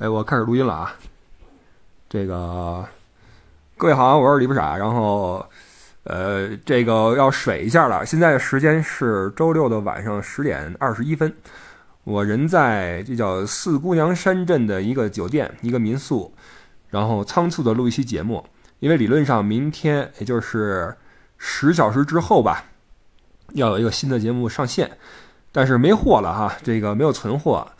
[0.00, 0.94] 哎，我开始录音了啊！
[2.08, 2.82] 这个
[3.76, 4.74] 各位好，我是李不傻。
[4.74, 5.46] 然后，
[6.04, 8.06] 呃，这个要水一下了。
[8.06, 11.30] 现在时间是周六的晚上十点二十一分。
[12.04, 16.32] 我人在这叫四姑娘山镇的一个酒店，一个民宿。
[16.88, 18.42] 然后仓促的录一期节目，
[18.78, 20.96] 因为理论上明天，也就是
[21.36, 22.64] 十小时之后吧，
[23.52, 24.90] 要有一个新的节目上线，
[25.52, 27.70] 但是没货了哈，这个没有存货。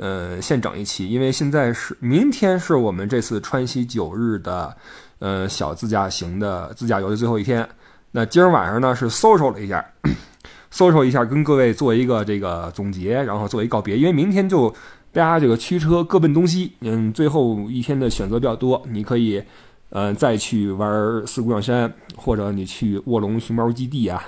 [0.00, 4.74] 呃，现整一期，因为现在是明天是我们这次川西九日的，
[5.18, 7.68] 呃，小自驾行的自驾游的最后一天。
[8.12, 9.84] 那今儿晚上呢是搜索了一下，
[10.72, 13.94] 搜索一下，跟各位做一个这个总结，然后做一告别。
[13.94, 14.70] 因为明天就
[15.12, 19.42] 大家这个驱车各奔东西，嗯，最后一天的选择比较多，你可以，
[19.90, 20.90] 呃，再去玩
[21.26, 24.24] 四姑娘山，或者你去卧龙熊猫基地啊，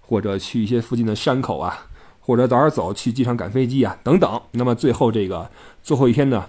[0.00, 1.86] 或者去一些附近的山口啊。
[2.20, 4.40] 或者早点走去机场赶飞机啊，等等。
[4.52, 5.50] 那么最后这个
[5.82, 6.44] 最后一天呢，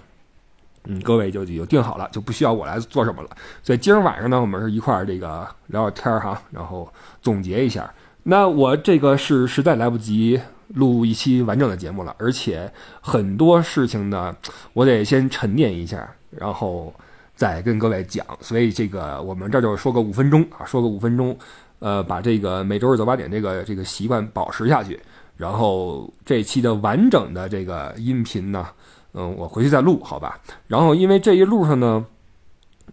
[0.84, 3.30] 嗯，各位就就定好了，就不需要我来做什么了。
[3.62, 7.92] 所以今儿晚上呢，我们是一块儿这个聊聊天儿哈，然后总结一下。
[8.24, 14.34] 那我这个是实在来不及录一期完整的节目了，而且很多事情呢，
[14.72, 16.94] 我得先沉淀一下，然后
[17.34, 18.24] 再跟各位讲。
[18.40, 21.36] 所以这个我们这就说个五分钟啊，说个五分钟，
[21.80, 25.00] 呃，把这个每周日早八点这个这个习惯保持下去。
[25.36, 28.68] 然后这期的完整的这个音频呢，
[29.12, 30.38] 嗯，我回去再录，好吧？
[30.68, 32.04] 然后因为这一路上呢，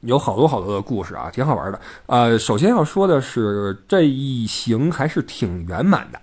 [0.02, 1.80] 有好多好多的故事啊，挺好玩的。
[2.08, 6.20] 呃，首先要说的是，这一行还是挺圆满的，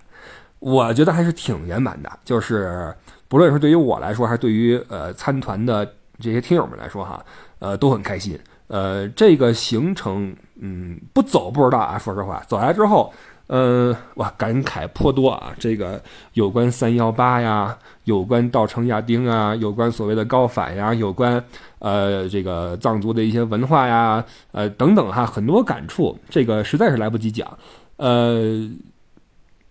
[0.59, 2.11] 我觉得还是挺圆满的。
[2.25, 2.93] 就是
[3.29, 5.87] 不论是对于我来说，还是对于呃参团的
[6.19, 7.25] 这些听友们来说，哈，
[7.61, 8.37] 呃，都很开心。
[8.67, 13.13] 呃，这个行程，嗯，不走不知道啊，说实话，走来之后。
[13.49, 15.55] 呃，哇，感慨颇多啊！
[15.59, 16.03] 这个
[16.33, 21.43] 有关三幺八呀，有关稻城亚丁啊，有关所谓的高反呀，有关
[21.79, 26.19] 呃这个藏族的一些文化呀，呃等等哈，很多感触。
[26.29, 27.57] 这个实在是来不及讲，
[27.99, 28.69] 呃，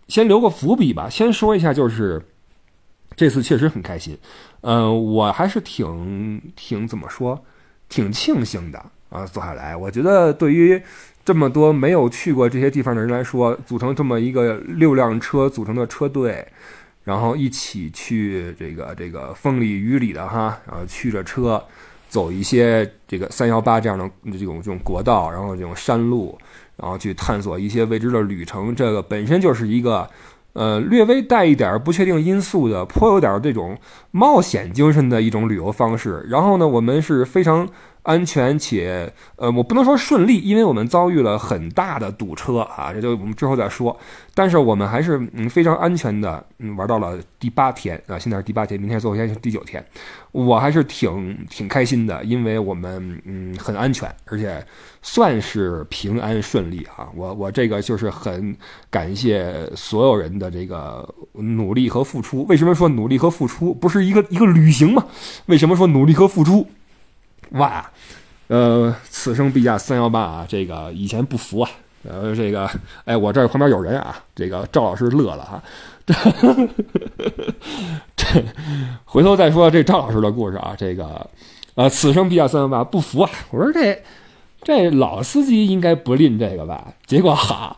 [0.08, 1.10] 先留个伏笔吧。
[1.10, 2.26] 先说一下，就是
[3.18, 4.18] 这次确实很开心，
[4.62, 7.44] 呃，我还是挺挺怎么说，
[7.90, 8.82] 挺庆幸的
[9.16, 9.26] 啊。
[9.26, 10.82] 坐下来，我觉得对于。
[11.26, 16.48] 这么多没有去过这些地方的人来说，组成这么一个六辆车组成的车队，
[17.04, 21.60] 然后一起去这个这个风里雨里的哈，然后驱着车
[22.10, 26.38] 走一些这个三幺八这样的这种这种国道，然后这种山路，
[26.78, 30.08] 然后去探索一些未知的旅程，这个本身就是一个
[30.54, 33.76] 呃略微带一点不确定因素的，颇有点这种
[34.12, 36.24] 冒险精神的一种旅游方式。
[36.30, 37.68] 然后呢，我们是非常。
[38.06, 43.98] 安全且，呃，我不能说顺利，因为我们遭遇了很大的堵车啊，这就我们之后再说。
[44.34, 49.84] 但是我们还是嗯非常安全的，嗯玩到了第八天啊，现在是第八天，明天最后一天是第九天，
[50.32, 54.64] 我还是挺挺开心的，因为我们嗯很安全，而且
[55.02, 57.10] 算是平安顺利啊。
[57.16, 58.56] 我我这个就是很
[58.92, 62.46] 感谢所有人的这个努力和付出。
[62.46, 65.06] 为什么说努力和付出不是一个一个旅行吗？
[65.48, 66.68] 为什么说努力和付出？
[67.52, 67.90] 哇，
[68.48, 70.46] 呃，此生必驾三幺八啊！
[70.48, 71.70] 这个以前不服啊，
[72.08, 72.70] 呃，这个，
[73.06, 75.64] 哎，我这旁边有人啊，这个赵老师乐了哈，
[78.16, 78.26] 这
[79.06, 81.28] 回头再说这赵老师的故事啊，这个，
[81.76, 83.30] 呃，此生必驾三幺八，不服啊！
[83.50, 84.04] 我说这
[84.62, 86.94] 这老司机应该不吝这个吧？
[87.06, 87.78] 结果哈，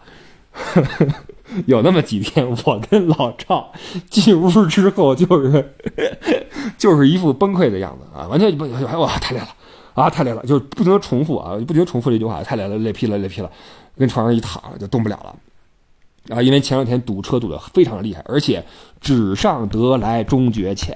[1.65, 3.71] 有那么几天，我跟老赵
[4.09, 5.73] 进屋之后，就是
[6.77, 8.65] 就是一副崩溃的样子啊，完全不，
[8.99, 9.47] 哇，太累了。
[9.97, 13.49] 啊，太累了，就不停的重复啊，不停重复这句话，太累了，累劈了，累劈了，
[13.97, 18.63] 跟床上一躺就动不了了，啊，因为前两天堵车堵得非常厉害，而且
[19.01, 20.95] 纸上得来终觉浅，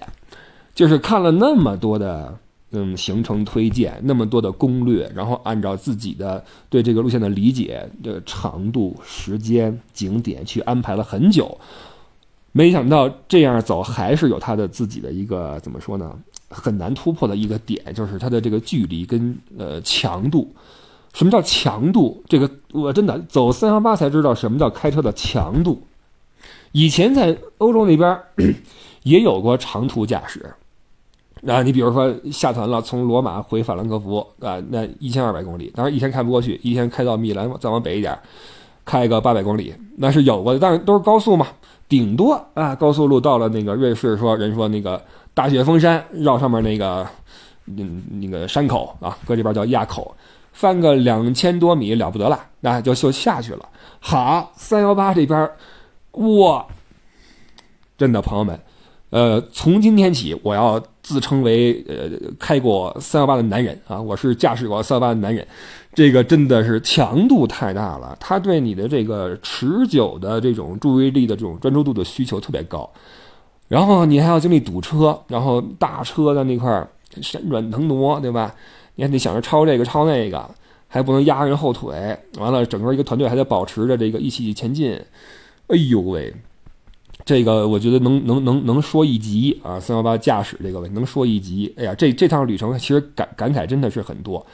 [0.75, 2.37] 就是看了那么多的
[2.73, 11.57] 嗯行程推荐，那么多的攻略，然后按照自己的对这个路线的理解的长度、时间、景点去安排了很久，
[12.51, 16.15] 没想到这样走还是有他的自己的一个怎么说呢？
[16.51, 20.53] 很难突破的一个点，就是它的这个距离跟呃强度。
[21.13, 22.23] 什么叫强度？
[22.29, 25.81] 这个我真的走三幺八才知道什么叫开车的强度。
[26.71, 28.17] 以前在欧洲那边
[29.03, 30.53] 也有过长途驾驶
[31.45, 38.17] 啊，你比如说下团了，从罗马回法兰克福啊，那一千二百公里，当然一天开不过去，一天开到米兰再往北一点，
[38.85, 41.45] 开个八百公里，那是有过的，但是都是高速嘛，
[41.89, 45.03] 顶多啊高速路到了那个瑞士，说人说那个。
[45.33, 47.07] 大雪封山，绕上面那个，
[47.65, 50.15] 嗯，那个山口啊，搁这边叫垭口，
[50.51, 53.69] 翻个两千多米了不得了，那就就下去了。
[53.99, 55.49] 好，三幺八这边，
[56.11, 56.65] 哇，
[57.97, 58.59] 真的朋友们，
[59.11, 65.47] 呃，从今天起我要自称为呃开过三幺八的男人啊，我是驾驶过三幺八的男人，
[65.93, 72.89] 这个真的是强度太大了，他对你的这个持久的这种注意力的这种专注度的需求特别高，
[73.71, 76.85] 然后你还要经历堵车，然后大车在那块儿
[77.21, 78.53] 旋转腾挪，对吧？
[78.95, 80.45] 你还得想着超这个超那个，
[80.89, 81.89] 还不能压人后腿，
[82.37, 84.91] 完了整个一个团队还得保持着这个一起前进，
[85.67, 86.33] 哎呦喂！
[87.23, 91.73] 这个我觉得能能能能说一集啊，三幺八驾驶这个能说一集。
[91.77, 94.45] 哎呀，这这趟旅程其实感感慨真的是很多。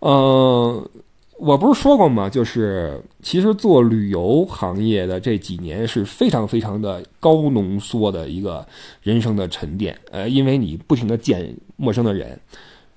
[0.00, 0.88] 嗯，
[1.36, 2.28] 我不是说过吗？
[2.30, 8.66] 就是其实做旅游行业的这几年是非常非常的高浓缩的一个
[9.02, 9.98] 人生的沉淀。
[10.10, 12.38] 呃，因为你不停的见陌生的人，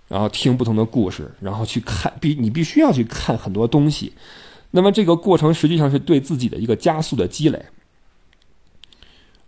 [0.07, 4.13] 然后听不同的故事，然后去看必你必须要去看很多东西。
[4.71, 7.65] 那么这个过程实际上是对自己的一个加速的积累。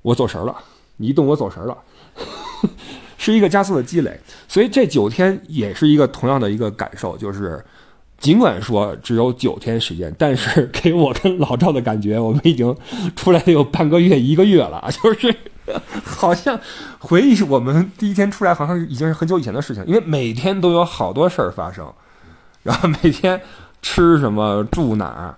[0.01, 0.57] 我走神了，
[0.97, 1.77] 你一动我走神了，
[3.17, 7.63] 是一个加速的积累，所以这九天也是一个同样的一个感受，就是
[8.19, 12.75] 尽管说只有九天时间，但是 给我跟老赵的感觉，我们已经
[13.15, 15.33] 出来有半个月、一个月了， 就是
[16.03, 16.59] 好像
[16.99, 21.91] 回忆我们第一天出来，好像已经是很久以前的事情，因为每天都有好多事儿发生，
[22.63, 23.41] 然后每天
[23.81, 25.35] 吃什么、住哪儿。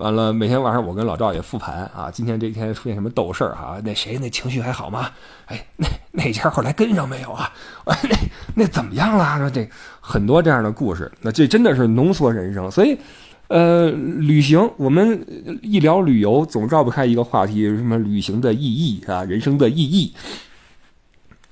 [0.00, 3.78] 完了，每天晚上我跟老赵也复盘啊，今天这一天出现什么斗事儿哈？
[3.84, 5.10] 那谁那情绪还好吗？
[5.44, 7.52] 哎，那那家后来跟上没有啊？
[7.84, 8.16] 那
[8.54, 9.38] 那怎么样了？
[9.38, 9.68] 说这
[10.00, 12.70] 很多这样的故事，那这真的是浓缩人生。
[12.70, 12.96] 所以，
[13.48, 15.22] 呃，旅行我们
[15.60, 20.14] 一聊旅游，总绕不开一个话题，什么旅行的意义啊，人生的意义。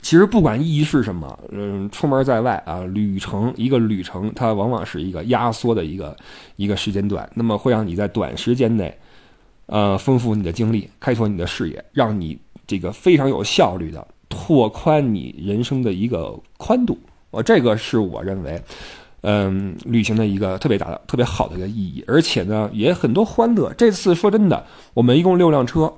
[0.08, 6.16] 其实不管意义是什么，嗯，出门在外啊，旅程一个旅程，它往往是一个压缩的一个
[6.56, 8.96] 一个时间段，那么会让你在短时间内，
[9.66, 16.99] 呃，丰富你的经历，开拓你的视野，让你这个非常有效率的拓宽你人生的一个宽度。
[17.28, 18.58] 我这个是我认为，
[19.20, 23.70] 嗯，旅行的一个特别大的、特别好的一个意义，而且呢，也很多欢乐。
[23.75, 24.64] 这次说真的，
[24.94, 25.93] 我们一共六辆车，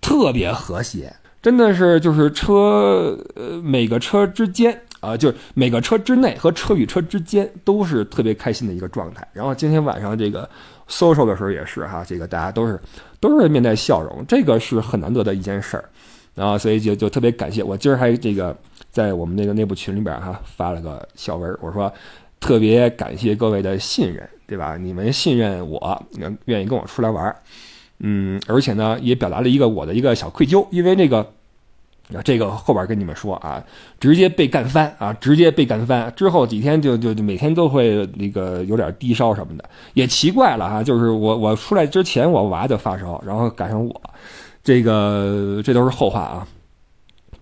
[0.00, 1.14] 特别和谐。
[1.44, 9.28] 真的是，就是车，呃，每个车之间啊，就是每个车之内和车与车之间都是特别开心的一个状态。
[9.34, 10.48] 然后今天晚上这个
[10.88, 12.80] social 的时候也是哈，这个大家都是
[13.20, 15.84] 都是面带笑容，这个是很难得的一件事儿。
[16.34, 18.56] 然后所以就就特别感谢，我今儿还这个
[18.90, 21.92] 在我们那个内部群里边哈发了个小文，我说
[22.40, 24.78] 特别感谢各位的信任，对吧？
[24.78, 26.02] 你们信任我，
[26.46, 27.36] 愿意跟我出来玩。
[28.06, 31.20] 嗯，而且呢，也表达了一个我的一个小愧疚，因为这个，
[32.12, 33.64] 啊，这个后边跟你们说啊，
[33.98, 39.64] 直接被干翻啊，直接被干翻之后几天就就就每天都会那个有点低烧什么的，
[39.94, 44.02] 也奇怪了哈，就是我我出来之前我娃就发烧，然后赶上我，
[44.62, 46.46] 这个这都是后话啊。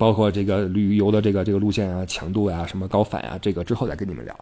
[0.03, 4.37] 包括这个旅游的这个这个路线啊、强度呀、什么高反啊，这个之后再跟你们聊。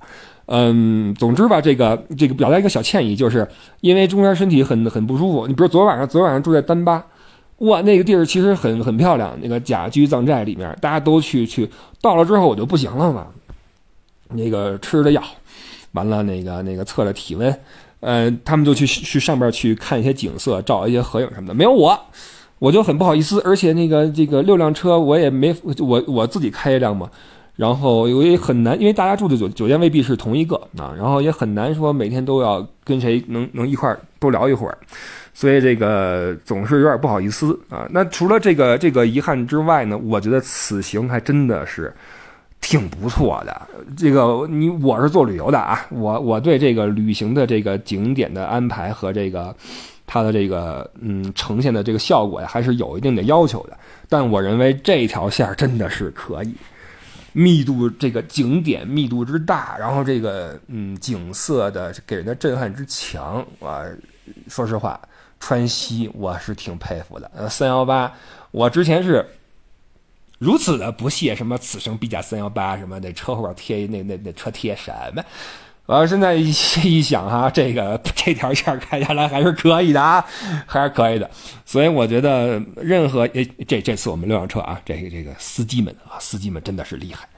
[0.47, 3.47] 嗯，总之吧，这个这个表达一个小歉意，就是
[3.83, 5.47] 因为中间身体很很不舒服。
[5.47, 7.05] 你比如昨晚上，昨晚上住在丹巴，
[7.59, 11.69] 哇，那个地儿其实很很漂亮，那个甲居藏寨里面，大家都去去。
[12.01, 13.27] 到了之后我就不行了嘛，
[14.31, 15.23] 那个吃了药，
[15.93, 17.55] 完了那个那个测了体温，
[18.01, 22.01] 呃，他们就去去上边去看一些景色，照一些合影什么的，没有我。
[22.61, 27.11] 我就很不好意思，而且那个这个六辆车我也没我我自己开一辆嘛，
[27.57, 34.77] 然后也很难，因为大家住的酒酒店未必是同一个啊，然后也很难说每天都要跟谁能能一块儿多聊一会儿，
[35.33, 37.89] 所以这个总是有点不好意思啊。
[37.91, 41.91] 那除了这个这个遗憾之外呢，我觉得此行还真的是
[42.61, 43.63] 挺不错的。
[43.97, 49.57] 这个你我是做旅游的啊，我我对这个旅行的这个景点的安排和这个。
[50.13, 53.79] 它的这个嗯呈现的这个效果呀，还是有一定的要求的。
[54.09, 56.53] 但我认为这条线真的是可以，
[57.33, 63.87] 密度这个景点密度之大，然后这个嗯景色的给人的震撼之强，我
[64.49, 65.01] 说实话，
[65.39, 67.31] 川西我是挺佩服的。
[67.33, 68.13] 呃，三幺八，
[68.51, 69.25] 我之前是
[70.41, 75.23] 如此的不屑，什么此生必驾三幺八，什么那车后边贴那那那车贴什么。
[75.99, 80.25] 我现在一想哈， 这个这条线开下来还是可以的啊，
[80.65, 81.29] 还是可以的。
[81.65, 83.27] 所以我觉得任何，
[83.67, 87.29] 这这次我们六辆车啊，这个这个司机们啊，司机们真的是厉害。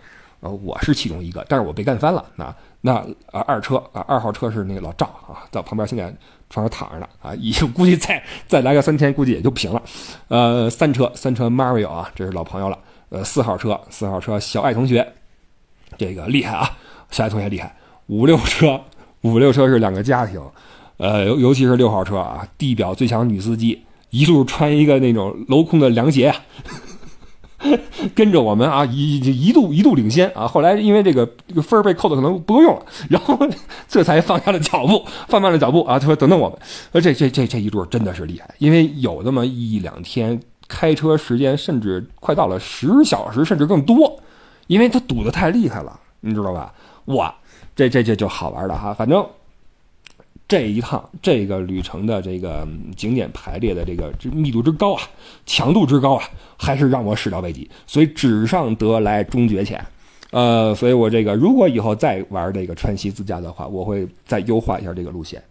[0.40, 2.22] 呃，我是其中一个，但是我被干翻了。
[2.36, 2.96] 那那
[3.30, 6.14] 啊，二车啊，二号车是那个老赵啊，在旁边现在
[6.50, 9.82] 床上躺着呢啊， 已经估计再再来个三天，估计也就不行了。
[10.28, 12.78] 呃，三车三车 Mario 啊，这是老朋友了。
[13.08, 15.10] 呃，四号车四号车小爱同学，
[15.96, 16.70] 这个厉害啊，
[17.10, 17.74] 小爱同学厉害。
[18.12, 18.78] 五六车，
[19.22, 20.38] 五六车是两个家庭，
[20.98, 26.36] 呃，尤尤其是六号车啊，地表最强女司机，一路穿一个那种镂空的凉鞋啊，
[28.14, 30.46] 跟着我们啊，一一度一度领先啊。
[30.46, 33.38] 后来因为这个这个分儿被扣的可能不够用了， 然后
[33.88, 35.98] 这才放下了脚步，放慢了脚步啊。
[35.98, 36.58] 他说等等我们。
[36.92, 40.38] 呃，这这这这一对真的是厉害，因为有那么一两天
[40.68, 44.20] 开车时间甚至快到了十小时甚至更多，
[44.66, 46.74] 因为他堵得太厉害了，你知道吧？
[47.06, 47.34] 哇，
[47.74, 49.26] 这这这就好玩了哈，反正。
[50.48, 55.00] 这一趟这个旅程的这个景点排列的这个这密度之高啊，
[55.46, 56.24] 强度之高啊，
[56.58, 57.70] 还是让我始料未及。
[57.86, 59.82] 所以纸上得来终觉浅，
[60.30, 65.42] 呃，所以我这个如果以后再玩这个川西自驾的话，我会再优化一下这个路线。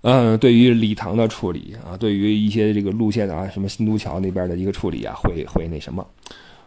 [0.00, 6.04] 嗯，对于礼堂的处理啊，对于一些这个路线啊，什么新都桥那边的一个处理啊，会会那什么，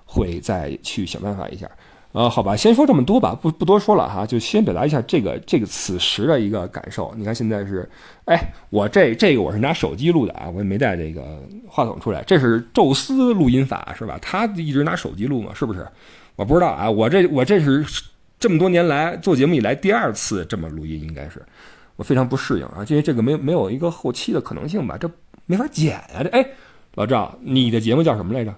[0.05, 1.69] 会再去想办法一下。
[2.17, 7.13] 呃，好吧，先说这么多吧，不不多说了哈，就先表达一下这个这个此时的一个感受。
[7.15, 7.87] 你看现在是，
[8.25, 12.23] 哎，我这这个我是拿手机录的啊，我也没带这个话筒出来。
[12.25, 14.17] 这是宙斯录音法是吧？
[14.19, 15.87] 他一直拿手机录嘛，是不是？
[16.35, 17.85] 我不知道啊，我这我这是
[18.39, 21.39] 这么多年来做节目以来第二次这么录音，应该是
[21.97, 25.07] 我非常不适应啊，因为这个没没有一个后期的可能性吧，这
[25.45, 26.23] 没法剪啊。
[26.23, 26.43] 这哎，
[26.95, 28.55] 老赵，你的节目叫什么来着？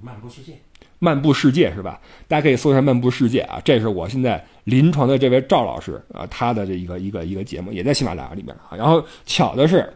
[0.00, 0.58] 漫步世界。
[1.04, 2.00] 漫步世界是吧？
[2.28, 8.76] 大家可以搜一下漫步世界啊，这是我现在临床的这位赵老师啊，他的这一个一个一个节目也在喜马拉雅里面啊。
[8.76, 9.92] 然后巧的是，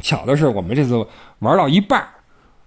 [0.00, 0.94] 巧的是我们这次
[1.38, 2.06] 玩到一半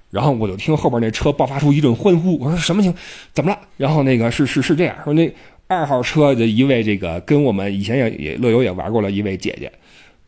[0.09, 2.91] 然后我就听后边那车爆发出一阵欢呼，我说什么情？
[3.31, 3.59] 怎么了？
[3.77, 5.31] 然后那个是是是这样说，那
[5.67, 9.71] 二号车的一位这个跟我们以前也也乐游也玩过了一位姐姐，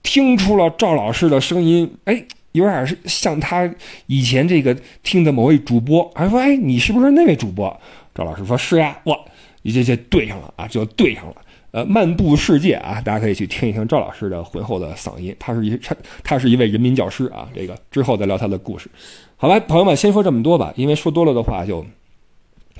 [0.03, 2.23] 听出了赵老师的声音，哎。
[2.53, 3.69] 有点是像他
[4.07, 7.79] 以前这个听的某位主播，还说：“哎，你是不是那位主播？”
[8.15, 9.19] 赵老师说：“是呀。”哇，
[9.63, 11.36] 这这对上了啊，就对上了。
[11.72, 17.50] 呃，漫步世界啊，大家可以去听一听赵老师的浑厚的嗓音，他是一他他是一位人民教师啊。
[17.53, 18.89] 这个之后再聊他的故事，
[19.36, 21.86] 好吧，朋友们，先说这么多吧，因为说多了的话就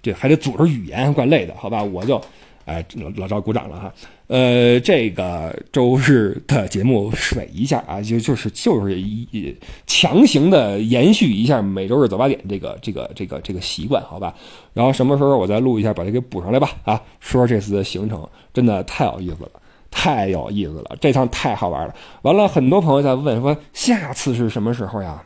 [0.02, 2.22] 这还得组织语言，怪累的，好吧，我就。
[2.66, 3.94] 哎，老老赵鼓掌了哈。
[4.28, 9.56] 呃，这个周日的节目水一下啊，就就是就是一
[9.86, 14.34] 强行的延续一下每周日早八点这个这个这个这个习惯，好吧？
[14.74, 16.70] 然后什么时候我再录一下，把它给补上来吧。
[16.84, 19.52] 啊，说说这次的行程，真的太有意思了，
[19.92, 21.94] 太有意思了，这趟太好玩了。
[22.24, 25.24] 完了，很多朋友在问说，下次是什么时候呀？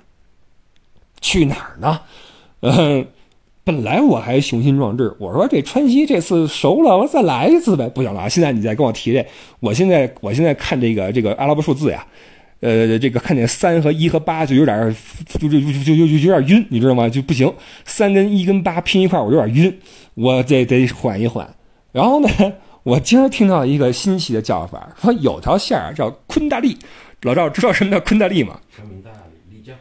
[1.21, 2.01] 去哪儿呢？
[2.61, 3.07] 嗯。
[3.67, 7.85] 本来我还雄心壮志，我说这川西这次熟了，我再来一次呗。
[7.89, 9.25] 不行了，现在你再跟我提这，
[9.59, 12.07] 我现在我现在看这个这个阿拉伯数字呀，
[12.61, 14.95] 呃，这个看见三和一和八就有点
[15.37, 17.09] 就就就就就有点晕，你知道吗？
[17.09, 19.77] 就不行，三跟一跟八拼一块我有点晕，
[20.13, 21.45] 我得得缓一缓。
[21.91, 22.29] 然后呢，
[22.83, 26.77] 我今儿听到一个新奇的叫法，说有条线叫昆大利，
[27.23, 28.57] 老赵知道什么叫昆大利吗？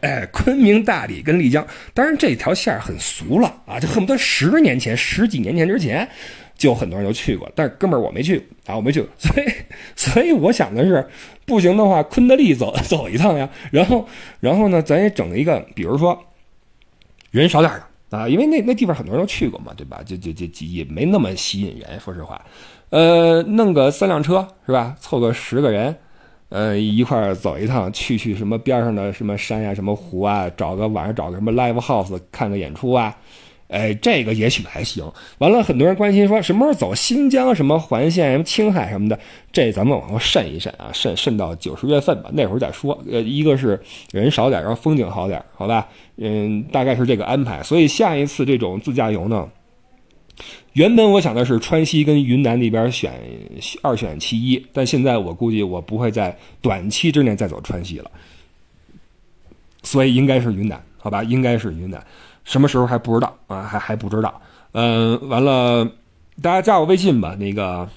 [0.00, 6.08] 哎，昆明、大理跟丽江，当然这条线很俗了啊，就恨不得十年前、十几年前之前，
[6.56, 7.50] 就很多人都去过。
[7.54, 9.52] 但是哥们儿我没去啊，我没去，所以
[9.94, 11.06] 所以我想的是，
[11.44, 13.48] 不行的话，昆德利走 走一趟呀。
[13.70, 14.06] 然后
[14.40, 16.18] 然后呢，咱也整一个，比如说
[17.30, 17.72] 人少点
[18.10, 20.00] 的啊，因为那那地方很多人都去过嘛，对吧？
[20.04, 22.44] 就就就也没那么吸引人，说实话。
[22.90, 24.96] 呃，弄个三辆车是吧？
[25.00, 25.94] 凑个十个人。
[26.48, 33.16] 呃，一块儿走一趟，去去什么边上的什么山呀、什么湖啊，找个晚上找个什么 live house 看个演出啊，
[33.68, 35.04] 哎，这个也许还行。
[35.38, 39.18] 完了，很多人关心说什么时候走新疆、什么环线、什么青海什么的，
[39.50, 42.96] 这咱们往后慎一慎啊，慎慎到九十月份吧，那会儿再说。
[43.10, 43.80] 呃，一个是
[44.12, 45.88] 人少点，然后风景好点儿，好吧？
[46.16, 47.60] 嗯，大概是这个安排。
[47.64, 49.48] 所以下一次这种自驾游呢？
[50.74, 53.12] 原本我想的是川西跟云南那边选
[53.82, 58.10] 二选其一，但现在我估计我不会在短期之内再走川西了，
[59.82, 61.24] 所以应该是云南，好吧？
[61.24, 62.04] 应该是云南，
[62.44, 63.62] 什么时候还不知道啊？
[63.62, 64.40] 还还不知道。
[64.72, 65.90] 嗯，完了，
[66.42, 67.88] 大家加我微信吧，那个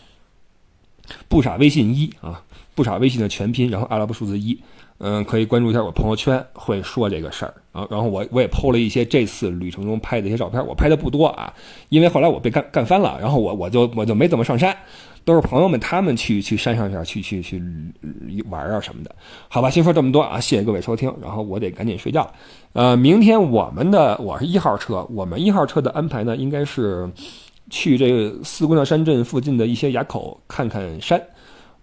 [1.28, 2.42] 不傻微信一啊，
[2.74, 4.58] 不傻微信的全拼，然后阿拉伯数字一。
[5.00, 7.88] 嗯，可以关注一下我朋友圈，会说这个事儿啊。
[7.90, 11.54] 然后我我也 PO 了一些这次旅程中拍的一些照片，我拍的不多啊，
[11.88, 14.76] 因为后来我被干干翻了，然后我我就我就没怎么上山，
[15.24, 17.64] 都是朋友们他们去去山上边去去去
[18.50, 19.16] 玩啊什么的。
[19.48, 22.30] 好吧，先说这么多啊，谢谢各位收听，然后我得赶紧睡觉。
[22.74, 27.10] 呃，明天我们的我是一号车，我们一号车的安排呢，应该是
[27.70, 31.22] 去这个四姑娘山镇附近的一些垭口看看山。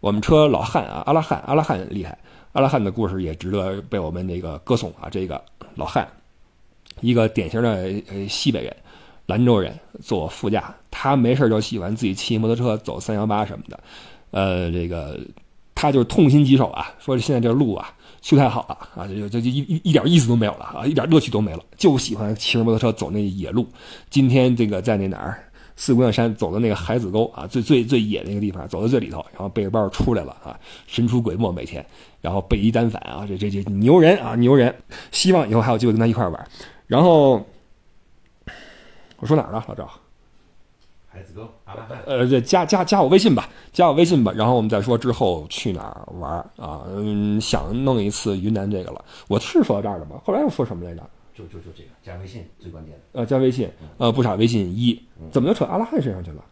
[0.00, 2.18] 我们车老汉啊，阿拉汉，阿拉汉厉害。
[2.56, 5.10] 阿拉汉的故事也值得被我们那个歌颂啊！
[5.10, 5.38] 这个
[5.74, 6.08] 老汉，
[7.02, 7.92] 一个典型的
[8.26, 8.74] 西北人，
[9.26, 13.78] 兰州人，坐副驾，他没事就喜欢自己骑摩托车走三幺八什么的，
[14.30, 15.20] 呃，这个
[15.74, 23.68] 他就是痛心疾首啊，说现在这路啊，修太好了啊，这这一一一点意思都没有了啊，一点乐趣都没了，就喜欢骑着摩托车走那野路。
[24.08, 25.44] 今天这个在那哪儿
[25.78, 31.84] 四姑娘山走的那个海子沟啊，最最最野那个地方，走到最里头，然后背着包出来了啊，神出鬼没每天，
[32.26, 34.74] 然后背一单反啊，这这这牛人啊牛人，
[35.12, 36.48] 希望以后还有机会跟他一块玩。
[36.88, 37.34] 然后
[39.20, 39.88] 我说哪儿了，老赵？
[41.06, 46.82] 海子沟、阿拉汉，呃，这加加加我微信吧，加我微信吧，然后我们再说之后去哪儿玩啊？
[46.88, 49.04] 嗯，想弄一次云南这个了。
[49.28, 50.20] 我是说到这儿了吗？
[50.24, 51.08] 后来又说什么来着？
[51.32, 53.20] 就就就这个加微信最关键的。
[53.20, 56.44] 呃，加微信，呃，不傻微信一，怎么就扯阿拉汉身上去了？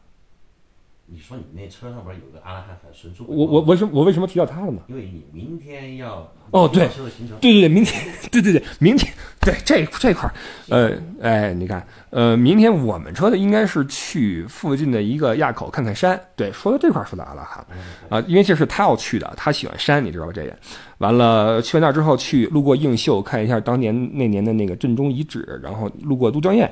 [1.06, 4.80] 你说你那车上边有个阿拉汉很神速，我我为什么我为什么提到他了呢？
[4.88, 7.04] 因为你明天要哦对对
[7.40, 10.34] 对对，明天，对对对，明天，对这这块儿，
[10.70, 16.18] 呃，哎，你看，呃，明天我们车的应该是去附近的一个垭口看看山。
[16.34, 17.64] 对，说到这块儿说到阿拉汉
[18.08, 20.32] 啊、因为这是他要去的，他喜欢山，你知道吧？
[20.32, 20.58] 这也，
[20.98, 26.68] 完了去完那儿之后，去路过映秀看一下当年那年的那个镇中遗址，然后路过都江堰，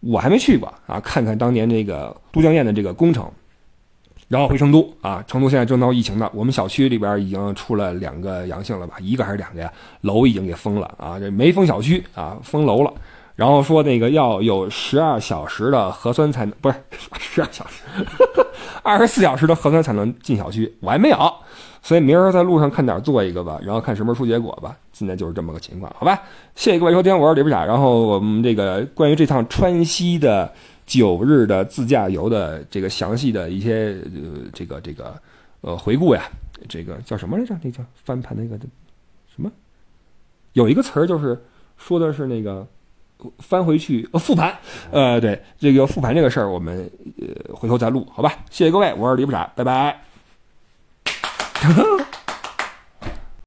[0.00, 3.30] 我还没去过啊，看看当年这个都江堰的这个工程。
[4.32, 9.70] 然后回成都啊，成都现在正闹疫情呢，我们小区里边已经出了两个阳性了吧，一个还是两个呀？
[10.00, 12.90] 楼已经给封了啊，这没封小区啊，封楼了。
[13.36, 16.76] 然后说那个要有十二小时的核酸才能，不是
[17.20, 17.82] 十二小时，
[18.82, 21.34] 二十四小时的核酸才能进小区，我还没有，
[21.82, 24.74] 所以明儿在路上看点做一个吧，然后看什么时候出结果吧。
[24.94, 26.18] 现在就是这么个情况，好吧？
[26.54, 27.66] 谢谢各位收听，我是李不傻。
[27.66, 30.50] 然后我们这个关于这趟川西的。
[30.92, 35.18] 九日的自驾游的这个详细的一些呃这个这个
[35.62, 36.24] 呃回顾呀，
[36.68, 37.56] 这个叫什么来着？
[37.62, 38.58] 那叫翻盘那个
[39.34, 39.50] 什么？
[40.52, 41.42] 有一个词儿就是
[41.78, 42.66] 说的是那个
[43.38, 44.54] 翻回去呃 复盘，
[44.90, 48.34] 呃对这个复盘这个事儿，我们呃回头再录好吧？
[48.50, 49.98] 谢谢各位，我是李不傻，拜拜。